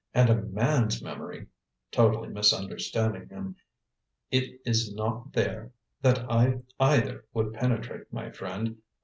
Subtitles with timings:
[0.15, 1.45] "And a man's memory!"
[1.91, 3.55] totally misunderstanding him.
[4.31, 8.77] "It is not there that I either would penetrate, my friend.